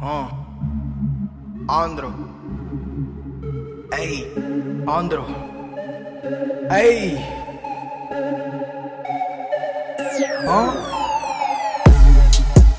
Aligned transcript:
Uh. 0.00 0.28
Andro. 1.68 2.12
Ey, 3.92 4.26
Andro. 4.86 5.24
Ey. 6.70 7.18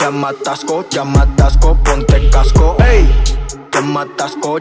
Ya 0.00 0.10
me 0.10 0.26
atasco, 0.26 0.84
me 1.04 1.18
atasco, 1.20 1.76
ponte 1.84 2.28
casco. 2.30 2.76
Ey. 2.80 3.41
Ya 3.72 3.80
me 3.80 4.04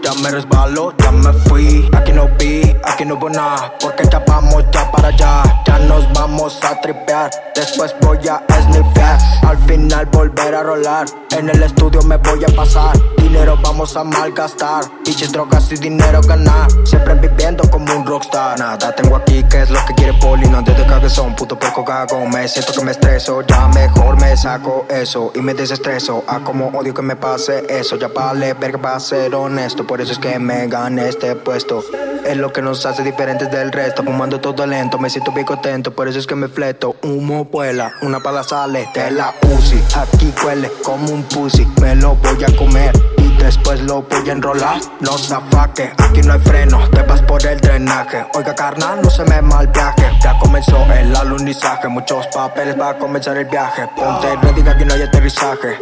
ya 0.01 0.13
me 0.23 0.31
resbalo, 0.31 0.93
ya 0.97 1.11
me 1.11 1.33
fui. 1.33 1.89
Aquí 1.93 2.13
no 2.13 2.29
vi, 2.39 2.61
aquí 2.85 3.03
no 3.03 3.15
hubo 3.15 3.29
nada, 3.29 3.73
porque 3.81 4.03
ya 4.09 4.19
vamos 4.25 4.63
ya 4.71 4.89
para 4.89 5.09
allá. 5.09 5.43
Ya 5.67 5.79
nos 5.79 6.11
vamos 6.13 6.57
a 6.63 6.79
tripear, 6.79 7.29
después 7.53 7.93
voy 7.99 8.19
a 8.29 8.41
snifear. 8.63 9.19
Al 9.45 9.57
final 9.67 10.05
volver 10.05 10.55
a 10.55 10.63
rolar, 10.63 11.05
en 11.37 11.49
el 11.49 11.61
estudio 11.61 12.01
me 12.03 12.15
voy 12.17 12.41
a 12.45 12.55
pasar. 12.55 12.97
Dinero 13.41 13.57
vamos 13.63 13.97
a 13.97 14.03
malgastar, 14.03 14.83
biches, 15.03 15.31
drogas 15.31 15.71
y 15.71 15.75
dinero 15.75 16.21
ganar. 16.21 16.69
Siempre 16.83 17.15
viviendo 17.15 17.67
como 17.71 17.91
un 17.95 18.05
rockstar. 18.05 18.59
Nada 18.59 18.93
tengo 18.93 19.15
aquí, 19.15 19.43
que 19.45 19.63
es 19.63 19.71
lo 19.71 19.83
que 19.87 19.95
quiere 19.95 20.13
Poli, 20.13 20.47
no 20.47 20.61
de 20.61 20.75
cabezón, 20.85 21.35
puto 21.35 21.57
poco 21.57 21.83
cago. 21.83 22.23
Me 22.27 22.47
siento 22.47 22.71
que 22.71 22.85
me 22.85 22.91
estreso, 22.91 23.41
ya 23.41 23.67
mejor 23.69 24.21
me 24.21 24.37
saco 24.37 24.85
eso 24.91 25.31
y 25.33 25.39
me 25.39 25.55
desestreso. 25.55 26.23
A 26.27 26.41
como 26.41 26.67
odio 26.67 26.93
que 26.93 27.01
me 27.01 27.15
pase 27.15 27.65
eso, 27.67 27.95
ya 27.95 28.09
vale 28.09 28.53
verga 28.53 28.77
va 28.77 28.99
ser 28.99 29.33
honesto. 29.33 29.87
Por 29.87 30.01
eso 30.01 30.11
es 30.11 30.19
que 30.19 30.37
me 30.37 30.67
gané 30.67 31.09
este 31.09 31.35
puesto. 31.35 31.83
Es 32.23 32.37
lo 32.37 32.53
que 32.53 32.61
nos 32.61 32.85
hace 32.85 33.01
diferentes 33.01 33.49
del 33.49 33.71
resto. 33.71 34.03
Fumando 34.03 34.39
todo 34.39 34.67
lento, 34.67 34.99
me 34.99 35.09
siento 35.09 35.31
bien 35.31 35.47
contento. 35.47 35.91
Por 35.91 36.07
eso 36.07 36.19
es 36.19 36.27
que 36.27 36.35
me 36.35 36.47
fleto. 36.47 36.95
Humo 37.01 37.45
vuela, 37.45 37.91
una 38.03 38.19
pala 38.19 38.43
sale 38.43 38.87
de 38.93 39.09
la 39.09 39.33
UCI. 39.41 39.81
Aquí 39.95 40.31
huele 40.45 40.71
como 40.83 41.11
un 41.11 41.23
pussy. 41.23 41.65
Me 41.81 41.95
lo 41.95 42.15
voy 42.17 42.43
a 42.43 42.55
comer 42.55 42.91
y 43.17 43.20
después 43.43 43.81
lo 43.81 44.03
voy 44.03 44.29
a 44.29 44.31
enrolar. 44.31 44.79
No 44.99 45.17
zafaque, 45.17 45.91
aquí 45.97 46.21
no 46.21 46.33
hay 46.33 46.39
freno. 46.39 46.89
Te 46.89 47.01
vas 47.03 47.21
por 47.23 47.45
el 47.45 47.59
drenaje. 47.59 48.25
Oiga, 48.35 48.55
carnal, 48.55 49.01
no 49.01 49.09
se 49.09 49.23
me 49.25 49.41
mal 49.41 49.67
viaje. 49.67 50.09
Ya 50.21 50.37
comenzó 50.39 50.77
el 50.93 51.15
alunizaje. 51.15 51.87
Muchos 51.87 52.27
papeles 52.27 52.79
va 52.79 52.89
a 52.91 52.97
comenzar 52.97 53.37
el 53.37 53.45
viaje. 53.45 53.87
Ponte 53.95 54.35
ready, 54.37 54.63
que 54.63 54.69
aquí 54.69 54.85
no 54.85 54.93
hay 54.93 55.03
aterrizaje. 55.03 55.79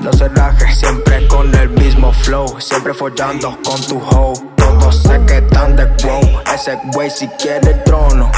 No 0.00 0.12
se 0.12 0.28
raje, 0.28 0.74
siempre 0.74 1.26
con 1.28 1.54
el 1.54 1.68
mismo 1.70 2.12
flow, 2.12 2.58
siempre 2.60 2.94
follando 2.94 3.58
con 3.62 3.80
tu 3.82 3.98
hoe. 3.98 4.34
Todos 4.56 5.02
se 5.02 5.20
quedan 5.26 5.76
de 5.76 5.84
wow, 5.84 6.40
ese 6.54 6.78
güey 6.94 7.10
si 7.10 7.28
quiere 7.28 7.72
el 7.72 7.84
trono. 7.84 8.30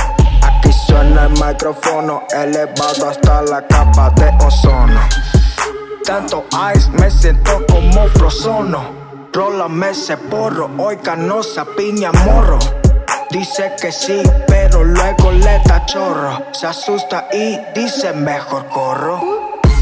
Aquí 0.42 0.72
suena 0.72 1.26
el 1.26 1.32
micrófono, 1.32 2.22
elevado 2.34 3.08
hasta 3.08 3.42
la 3.42 3.64
capa 3.66 4.10
de 4.10 4.32
ozono. 4.44 4.71
Tanto 6.12 6.44
ice, 6.76 6.90
me 6.90 7.10
siento 7.10 7.64
como 7.66 8.06
frozono. 8.08 8.84
Rólame 9.32 9.92
ese 9.92 10.18
porro, 10.18 10.68
oiga, 10.76 11.16
no 11.16 11.42
se 11.42 11.64
piña 11.74 12.12
morro. 12.12 12.58
Dice 13.30 13.72
que 13.80 13.90
sí, 13.90 14.22
pero 14.46 14.84
luego 14.84 15.32
le 15.32 15.58
da 15.64 15.86
chorro. 15.86 16.48
Se 16.52 16.66
asusta 16.66 17.28
y 17.32 17.58
dice 17.74 18.12
mejor 18.12 18.66
corro. 18.66 19.22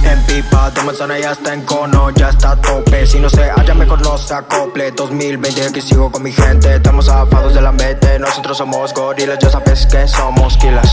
En 0.04 0.22
pipa 0.22 0.70
de 0.70 0.82
manzana 0.82 1.18
ya 1.18 1.32
está 1.32 1.52
en 1.52 1.62
cono, 1.62 2.10
ya 2.10 2.28
está 2.28 2.52
a 2.52 2.56
tope. 2.56 3.04
Si 3.08 3.18
no 3.18 3.28
se 3.28 3.50
halla, 3.50 3.74
mejor 3.74 4.00
no 4.00 4.16
se 4.16 4.32
acople. 4.32 4.92
2020 4.92 5.66
aquí 5.66 5.80
sigo 5.80 6.12
con 6.12 6.22
mi 6.22 6.30
gente, 6.30 6.76
estamos 6.76 7.08
afados 7.08 7.54
de 7.54 7.60
la 7.60 7.72
mente. 7.72 8.20
Nosotros 8.20 8.56
somos 8.56 8.94
gorilas, 8.94 9.40
ya 9.40 9.50
sabes 9.50 9.84
que 9.84 10.06
somos 10.06 10.56
killers. 10.58 10.89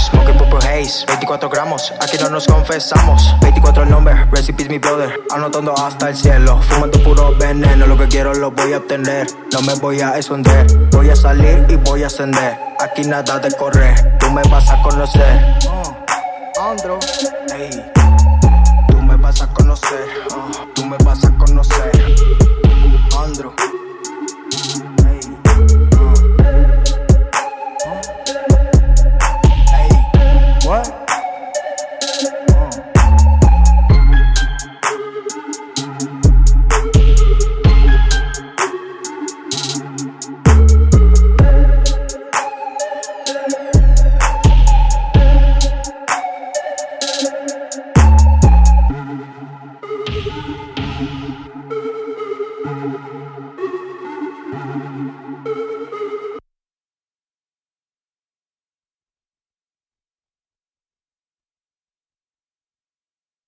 Smoking 0.88 0.88
purple 0.88 0.88
haze, 0.88 1.06
24 1.08 1.50
gramos, 1.50 1.94
aquí 2.00 2.18
no 2.18 2.30
nos 2.30 2.48
confesamos. 2.48 3.36
24 3.42 3.84
el 3.84 3.90
nombre, 3.90 4.26
recipes 4.32 4.70
mi 4.70 4.78
brother, 4.78 5.20
anotando 5.32 5.78
hasta 5.78 6.10
el 6.10 6.16
cielo. 6.16 6.62
Fumando 6.62 7.04
puro 7.04 7.36
veneno, 7.38 7.88
lo 7.88 7.98
que 7.98 8.08
quiero 8.08 8.34
lo 8.34 8.52
voy 8.52 8.74
a 8.74 8.78
obtener. 8.78 9.28
No 9.52 9.62
me 9.62 9.74
voy 9.76 10.00
a 10.00 10.18
esconder, 10.18 10.66
voy 10.92 11.10
a 11.10 11.16
salir 11.16 11.66
y 11.68 11.76
voy 11.76 12.04
a 12.04 12.08
ascender. 12.08 12.58
Aquí 12.80 13.02
nada 13.02 13.38
de 13.40 13.52
correr, 13.52 14.18
tú 14.18 14.32
me 14.32 14.42
vas 14.44 14.70
a 14.70 14.82
conocer. 14.82 15.58
Andro, 16.60 17.00
ey. 17.54 17.97